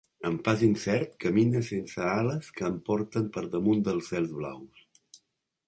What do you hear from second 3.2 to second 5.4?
per damunt dels cels blaus.